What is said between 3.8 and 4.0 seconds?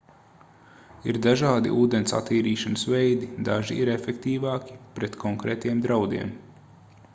ir